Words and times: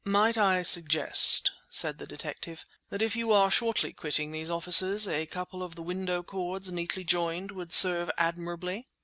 "Might 0.03 0.35
I 0.35 0.63
suggest," 0.63 1.51
said 1.69 1.99
the 1.99 2.07
detective, 2.07 2.65
"that 2.89 3.03
if 3.03 3.15
you 3.15 3.31
are 3.31 3.51
shortly 3.51 3.93
quitting 3.93 4.31
these 4.31 4.49
offices 4.49 5.07
a 5.07 5.27
couple 5.27 5.61
of 5.61 5.75
the 5.75 5.83
window 5.83 6.23
cords 6.23 6.71
neatly 6.71 7.03
joined 7.03 7.51
would 7.51 7.71
serve 7.71 8.09
admirably?" 8.17 8.87